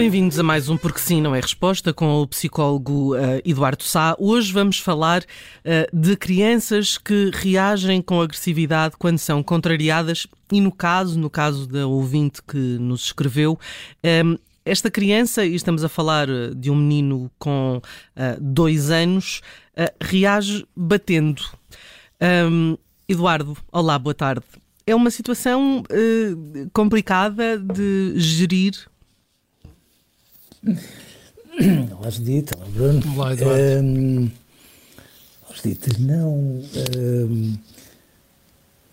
[0.00, 4.16] Bem-vindos a mais um Porque Sim Não é Resposta com o psicólogo uh, Eduardo Sá.
[4.18, 10.72] Hoje vamos falar uh, de crianças que reagem com agressividade quando são contrariadas e no
[10.72, 13.52] caso, no caso da ouvinte que nos escreveu,
[14.02, 18.90] um, ehm, esta criança, e estamos a falar eh, de um menino com uh, dois
[18.90, 19.42] anos,
[20.00, 21.42] reage batendo.
[22.18, 24.46] Um, ehm, Eduardo, olá, boa tarde.
[24.86, 25.84] É uma situação
[26.72, 28.89] complicada de gerir
[30.62, 32.52] Olá, Judite.
[32.54, 33.00] Olá, Bruno.
[33.14, 33.82] Olá, Eduardo.
[33.82, 34.30] Um,
[35.54, 36.62] Judite, não.
[36.98, 37.56] Um,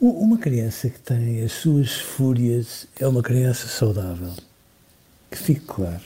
[0.00, 4.32] uma criança que tem as suas fúrias é uma criança saudável.
[5.28, 6.00] Que fique claro.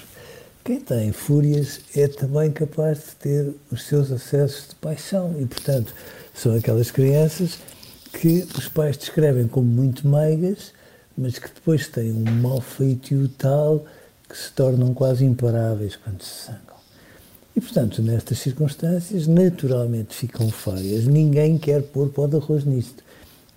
[0.65, 5.95] Quem tem fúrias é também capaz de ter os seus acessos de paixão e, portanto,
[6.33, 7.59] são aquelas crianças
[8.11, 10.73] que os pais descrevem como muito meigas,
[11.17, 13.85] mas que depois têm um mal feitio tal
[14.33, 16.73] que se tornam quase imparáveis quando se sangam.
[17.55, 21.05] E, portanto, nestas circunstâncias, naturalmente ficam feias.
[21.05, 23.05] Ninguém quer pôr pó de arroz nisto.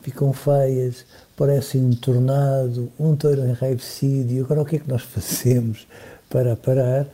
[0.02, 1.06] Ficam feias,
[1.38, 4.34] parecem um tornado, um touro enraivecido.
[4.34, 5.88] E agora o que é que nós fazemos
[6.30, 7.08] para parar?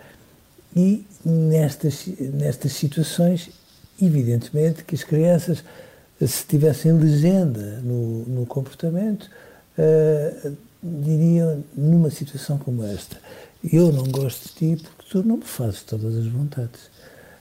[0.75, 3.51] E nestas, nestas situações,
[4.01, 5.63] evidentemente que as crianças,
[6.19, 9.29] se tivessem legenda no, no comportamento,
[9.77, 13.17] uh, diriam, numa situação como esta,
[13.63, 16.89] eu não gosto de ti porque tu não me fazes todas as vontades.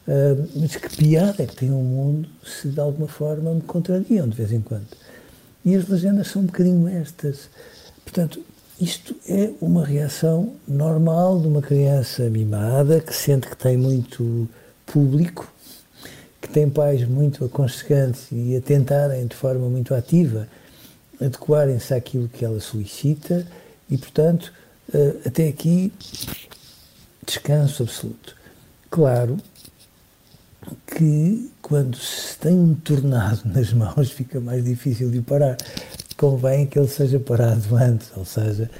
[0.08, 4.28] Uh, mas que piada é que tem um mundo se de alguma forma me contrariam
[4.28, 4.88] de vez em quando.
[5.64, 7.48] E as legendas são um bocadinho estas.
[8.02, 8.42] Portanto,
[8.80, 14.48] isto é uma reação normal de uma criança mimada que sente que tem muito
[14.86, 15.52] público,
[16.40, 20.48] que tem pais muito aconchegantes e a tentarem de forma muito ativa
[21.20, 23.46] adequarem-se àquilo que ela solicita
[23.90, 24.52] e, portanto,
[24.94, 25.92] uh, até aqui,
[27.26, 28.36] descanso absoluto.
[28.90, 29.38] Claro
[30.86, 35.56] que quando se tem um tornado nas mãos fica mais difícil de parar.
[36.16, 38.70] Convém que ele seja parado antes, ou seja,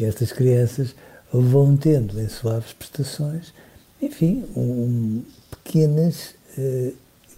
[0.00, 0.94] estas crianças
[1.32, 3.52] vão tendo em suaves prestações,
[4.02, 6.92] enfim, um, pequenas, uh,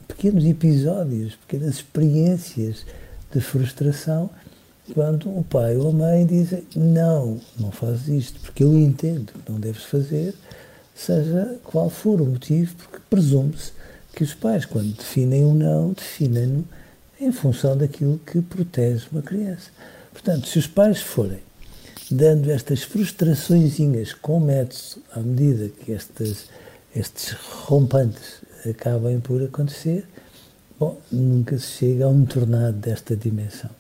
[0.09, 2.87] pequenos episódios, pequenas experiências
[3.33, 4.31] de frustração
[4.93, 9.51] quando o pai ou a mãe dizem não, não fazes isto, porque eu entendo que
[9.51, 10.35] não deves fazer,
[10.95, 13.73] seja qual for o motivo, porque presume-se
[14.15, 16.65] que os pais, quando definem um não, definem-no
[17.21, 19.71] em função daquilo que protege uma criança.
[20.13, 21.41] Portanto, se os pais forem
[22.11, 26.49] dando estas frustraçõezinhas com método à medida que estas,
[26.95, 30.07] estes rompantes acabem por acontecer,
[30.79, 33.71] bom, nunca se chega a um tornado desta dimensão.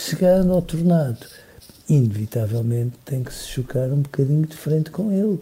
[0.00, 1.26] Chegando ao tornado,
[1.88, 5.40] inevitavelmente tem que se chocar um bocadinho de frente com ele,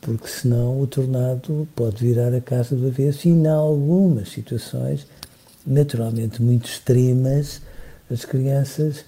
[0.00, 5.04] porque senão o tornado pode virar a casa do avesso e, em algumas situações,
[5.66, 7.60] naturalmente muito extremas,
[8.08, 9.04] as crianças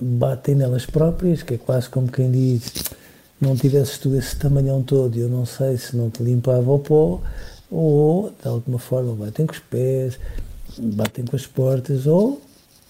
[0.00, 2.72] batem nelas próprias, que é quase como quem diz:
[3.40, 7.20] não tivesses tu esse tamanhão todo, eu não sei se não te limpava o pó,
[7.68, 10.16] ou de alguma forma batem com os pés,
[10.78, 12.40] batem com as portas, ou,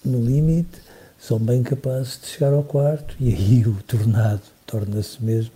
[0.05, 0.92] no limite,
[1.23, 5.53] são bem capazes de chegar ao quarto e aí o tornado torna-se mesmo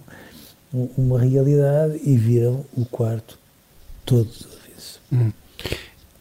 [0.72, 3.38] uma realidade e viram o quarto
[4.06, 5.02] todo de avesso.
[5.12, 5.32] Hum.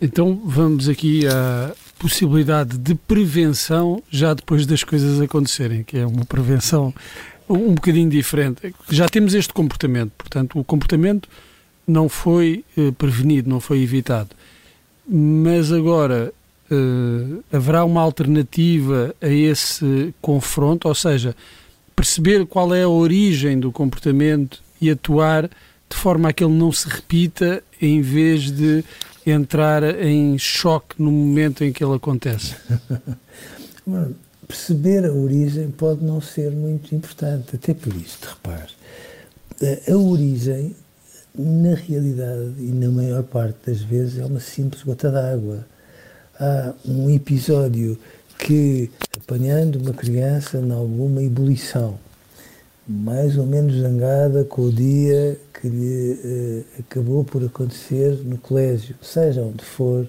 [0.01, 6.25] Então vamos aqui à possibilidade de prevenção já depois das coisas acontecerem, que é uma
[6.25, 6.93] prevenção
[7.49, 8.75] um bocadinho diferente.
[8.91, 11.29] Já temos este comportamento, portanto, o comportamento
[11.87, 14.31] não foi eh, prevenido, não foi evitado.
[15.09, 16.35] Mas agora
[16.71, 21.35] uh, haverá uma alternativa a esse confronto, ou seja,
[21.95, 25.49] perceber qual é a origem do comportamento e atuar
[25.89, 28.85] de forma a que ele não se repita em vez de
[29.27, 32.55] entrar em choque no momento em que ele acontece?
[34.47, 37.57] perceber a origem pode não ser muito importante.
[37.57, 38.73] Até por isto, repare,
[39.89, 40.75] a origem,
[41.35, 45.67] na realidade e na maior parte das vezes, é uma simples gota d'água.
[46.39, 47.99] Há um episódio
[48.39, 51.99] que, apanhando uma criança em alguma ebulição,
[52.87, 58.95] mais ou menos zangada com o dia que lhe eh, acabou por acontecer no colégio,
[59.01, 60.07] seja onde for,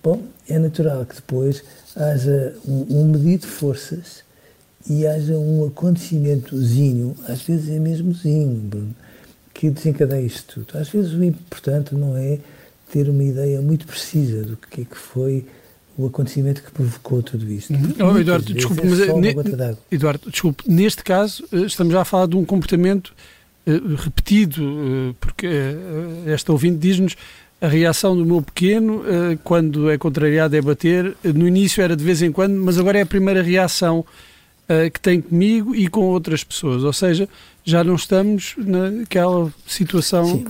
[0.00, 1.64] bom, é natural que depois
[1.96, 4.22] haja um, um medido de forças
[4.88, 8.94] e haja um acontecimentozinho, às vezes é mesmozinho, Bruno,
[9.52, 10.78] que desencadeia isto tudo.
[10.78, 12.38] Às vezes o importante não é
[12.90, 15.44] ter uma ideia muito precisa do que é que foi
[15.98, 17.72] o acontecimento que provocou tudo isto.
[17.74, 18.12] Uhum.
[18.14, 19.34] Oh, Eduardo, desculpe, é mas é ne,
[19.90, 23.12] Eduardo, desculpe, neste caso eh, estamos já a falar de um comportamento
[23.66, 27.16] uh, repetido, uh, porque uh, esta ouvinte diz-nos
[27.60, 29.02] a reação do meu pequeno,
[29.42, 31.16] quando é contrariado, é bater.
[31.24, 34.06] No início era de vez em quando, mas agora é a primeira reação
[34.92, 36.84] que tem comigo e com outras pessoas.
[36.84, 37.28] Ou seja,
[37.64, 40.44] já não estamos naquela situação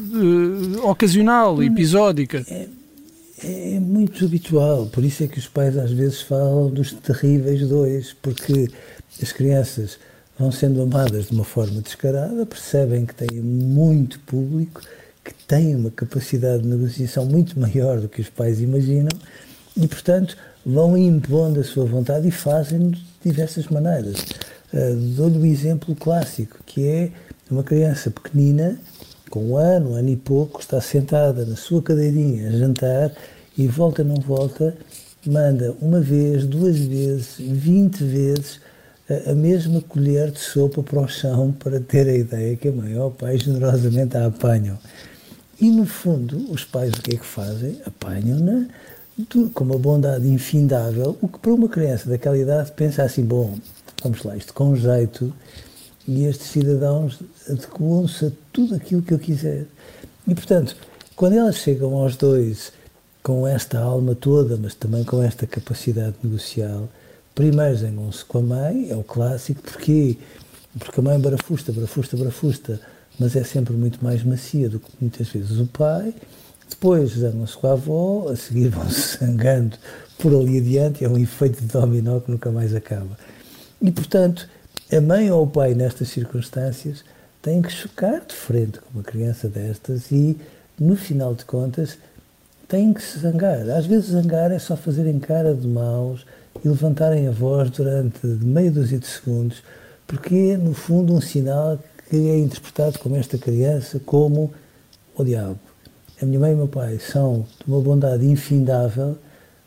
[0.83, 2.45] ocasional, episódica.
[2.49, 2.69] É,
[3.43, 8.13] é muito habitual, por isso é que os pais às vezes falam dos terríveis dois,
[8.21, 8.69] porque
[9.23, 9.99] as crianças
[10.39, 14.81] vão sendo amadas de uma forma descarada, percebem que têm muito público,
[15.25, 19.11] que têm uma capacidade de negociação muito maior do que os pais imaginam
[19.77, 20.37] e, portanto,
[20.69, 24.19] vão impondo a sua vontade e fazem de diversas maneiras.
[24.71, 27.11] Uh, Dou-lhe um exemplo clássico, que é
[27.51, 28.79] uma criança pequenina
[29.31, 33.13] com um ano, um ano e pouco, está sentada na sua cadeirinha a jantar
[33.57, 34.77] e volta não volta,
[35.27, 38.61] manda uma vez, duas vezes, vinte vezes
[39.09, 42.73] a, a mesma colher de sopa para o chão para ter a ideia que a
[42.73, 44.79] mãe ou o pai generosamente a apanham.
[45.59, 47.81] E no fundo, os pais o que é que fazem?
[47.87, 48.69] Apanham-na
[49.53, 53.59] com uma bondade infindável, o que para uma criança daquela idade pensa assim, bom,
[54.03, 55.33] vamos lá, isto com jeito,
[56.07, 59.67] e estes cidadãos adequam-se a tudo aquilo que eu quiser.
[60.27, 60.77] E, portanto,
[61.17, 62.73] quando elas chegam aos dois
[63.23, 66.89] com esta alma toda, mas também com esta capacidade negocial,
[67.35, 70.17] primeiro zangam-se com a mãe, é o clássico, porque
[70.79, 72.81] porque a mãe barafusta, barafusta, barafusta,
[73.19, 76.15] mas é sempre muito mais macia do que muitas vezes o pai.
[76.69, 79.77] Depois zangam-se com a avó, a seguir vão-se zangando
[80.19, 83.17] por ali adiante, é um efeito de dominó que nunca mais acaba.
[83.81, 84.49] E, portanto,
[84.91, 87.05] a mãe ou o pai, nestas circunstâncias,
[87.41, 90.37] têm que chocar de frente com uma criança destas e,
[90.79, 91.99] no final de contas,
[92.67, 93.69] têm que se zangar.
[93.71, 96.27] Às vezes, zangar é só fazerem cara de maus
[96.65, 99.63] e levantarem a voz durante meia dúzia de segundos,
[100.07, 101.79] porque é, no fundo, um sinal
[102.09, 104.53] que é interpretado como esta criança como
[105.15, 105.68] o diabo.
[106.21, 109.17] A minha mãe e o meu pai são de uma bondade infindável,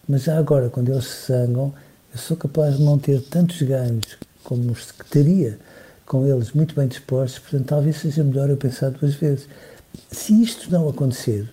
[0.07, 1.73] mas já agora, quando eles se zangam,
[2.11, 5.57] eu sou capaz de não ter tantos ganhos como os que teria
[6.05, 9.47] com eles muito bem dispostos, portanto, talvez seja melhor eu pensar duas vezes.
[10.11, 11.49] Se isto não acontecer,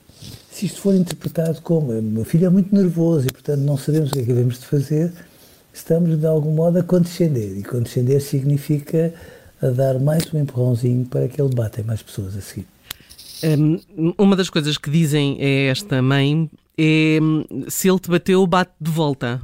[0.50, 4.14] se isto for interpretado como meu filho é muito nervoso e, portanto, não sabemos o
[4.14, 5.12] que é que devemos de fazer,
[5.72, 7.56] estamos de algum modo a condescender.
[7.56, 9.14] E condescender significa
[9.62, 12.66] a dar mais um empurrãozinho para que ele bata mais pessoas a seguir.
[13.42, 13.80] Um,
[14.18, 17.18] uma das coisas que dizem a esta mãe é
[17.68, 19.40] se ele te bateu, bate de volta.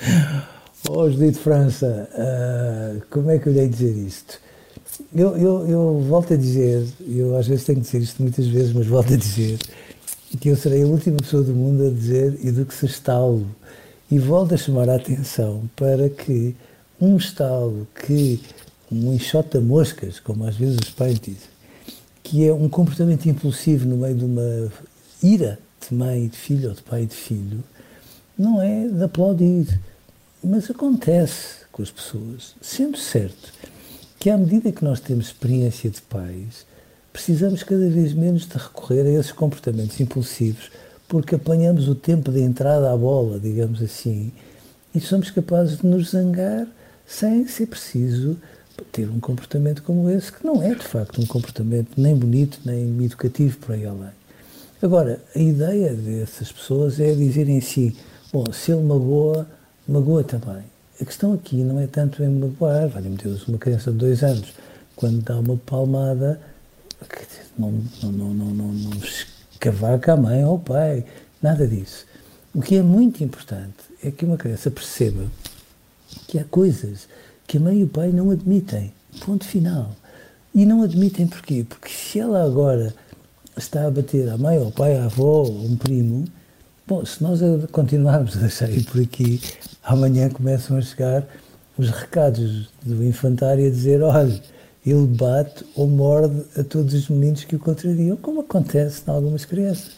[0.88, 4.40] Oh, Judite França, uh, como é que eu lhe dizer isto?
[5.14, 8.72] Eu, eu, eu volto a dizer, eu às vezes tenho que dizer isto muitas vezes,
[8.72, 9.58] mas volto a dizer
[10.40, 13.46] que eu serei a última pessoa do mundo a dizer eduque-se estalo.
[14.10, 16.56] E volto a chamar a atenção para que
[17.00, 18.40] um estalo que,
[18.90, 21.48] um enxote a moscas, como às vezes os pais dizem,
[22.22, 24.72] que é um comportamento impulsivo no meio de uma
[25.22, 27.62] ira de mãe e de filho ou de pai e de filho,
[28.38, 29.80] não é de aplaudir.
[30.42, 33.52] Mas acontece com as pessoas, sendo certo
[34.18, 36.66] que à medida que nós temos experiência de pais,
[37.12, 40.70] precisamos cada vez menos de recorrer a esses comportamentos impulsivos,
[41.08, 44.30] porque apanhamos o tempo de entrada à bola, digamos assim,
[44.94, 46.66] e somos capazes de nos zangar
[47.06, 48.36] sem ser preciso
[48.92, 53.04] ter um comportamento como esse, que não é de facto um comportamento nem bonito, nem
[53.04, 54.10] educativo para aí além.
[54.82, 57.94] Agora, a ideia dessas pessoas é dizerem assim:
[58.32, 59.46] bom, se ele magoa,
[59.86, 60.64] magoa também.
[61.00, 64.52] A questão aqui não é tanto em magoar, valha-me Deus, uma criança de dois anos,
[64.94, 66.40] quando dá uma palmada,
[67.58, 67.72] não,
[68.02, 71.04] não, não, não, não, não escavaca a mãe ou ao pai,
[71.42, 72.06] nada disso.
[72.54, 75.24] O que é muito importante é que uma criança perceba
[76.26, 77.06] que há coisas
[77.50, 78.92] que a mãe e o pai não admitem.
[79.26, 79.90] Ponto final.
[80.54, 81.66] E não admitem porquê?
[81.68, 82.94] Porque se ela agora
[83.56, 86.26] está a bater a mãe, ao pai, à avó, ou um primo,
[86.86, 87.40] Bom, se nós
[87.72, 89.40] continuarmos a deixar ir por aqui,
[89.82, 91.24] amanhã começam a chegar
[91.76, 94.40] os recados do infantário a dizer: olha,
[94.86, 99.44] ele bate ou morde a todos os meninos que o contrariam, como acontece em algumas
[99.44, 99.92] crianças.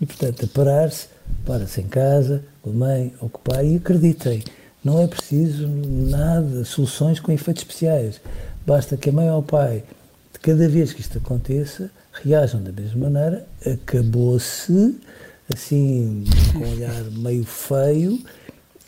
[0.00, 1.06] E, portanto, a parar-se,
[1.44, 4.44] para-se em casa, com a mãe ou com o pai, e acreditem,
[4.86, 8.20] não é preciso nada, soluções com efeitos especiais.
[8.64, 9.82] Basta que a mãe ou o pai,
[10.32, 14.96] de cada vez que isto aconteça, reajam da mesma maneira, acabou-se,
[15.52, 18.20] assim, com um olhar meio feio,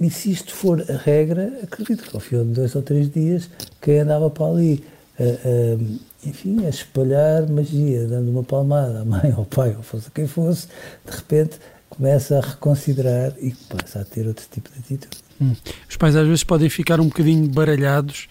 [0.00, 3.50] e se isto for a regra, acredito que ao fim de dois ou três dias,
[3.80, 4.84] quem andava para ali,
[5.18, 10.12] a, a, enfim, a espalhar magia, dando uma palmada à mãe, ao pai, ou fosse
[10.12, 10.68] quem fosse,
[11.04, 11.58] de repente
[11.88, 15.18] começa a reconsiderar e passa a ter outro tipo de atitude.
[15.40, 15.54] Hum.
[15.88, 18.28] Os pais às vezes podem ficar um bocadinho baralhados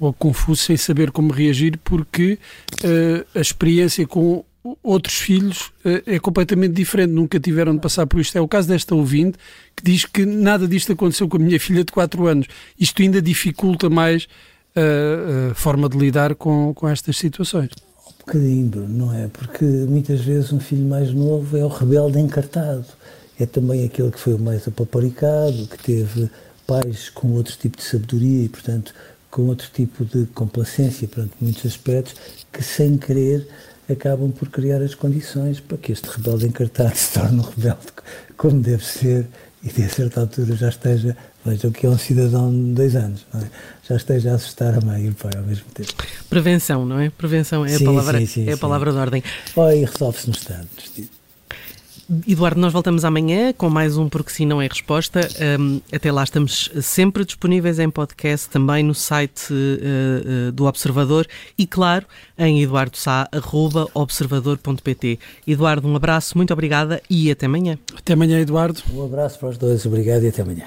[0.00, 2.38] ou confusos sem saber como reagir porque
[2.82, 4.44] uh, a experiência com
[4.82, 8.36] outros filhos uh, é completamente diferente, nunca tiveram de passar por isto.
[8.36, 9.38] É o caso desta ouvinte
[9.76, 12.46] que diz que nada disto aconteceu com a minha filha de 4 anos.
[12.78, 14.26] Isto ainda dificulta mais
[14.74, 17.70] a, a forma de lidar com, com estas situações.
[18.24, 19.28] Um bocadinho, não é?
[19.28, 22.86] Porque muitas vezes um filho mais novo é o rebelde encartado.
[23.38, 26.30] É também aquele que foi o mais apaparicado, que teve
[26.66, 28.94] pais com outro tipo de sabedoria e, portanto,
[29.30, 32.14] com outro tipo de complacência perante muitos aspectos,
[32.50, 33.46] que sem querer
[33.90, 37.92] acabam por criar as condições para que este rebelde encartado se torne um rebelde
[38.36, 39.26] como deve ser
[39.64, 43.26] e de a certa altura já esteja, vejam que é um cidadão de dois anos,
[43.34, 43.44] é?
[43.88, 45.94] já esteja a assustar a mãe e o pai ao mesmo tempo.
[46.28, 47.08] Prevenção, não é?
[47.08, 49.22] Prevenção é sim, a palavra, sim, sim, é a palavra de ordem.
[49.56, 50.68] Oh, e resolve-se no Estado.
[52.26, 55.20] Eduardo, nós voltamos amanhã com mais um Porque Sim Não é Resposta.
[55.58, 61.26] Um, até lá estamos sempre disponíveis em podcast, também no site uh, uh, do Observador
[61.56, 62.04] e, claro,
[62.38, 65.18] em eduardosá.observador.pt.
[65.46, 67.78] Eduardo, um abraço, muito obrigada e até amanhã.
[67.96, 68.82] Até amanhã, Eduardo.
[68.92, 70.66] Um abraço para os dois, obrigado e até amanhã.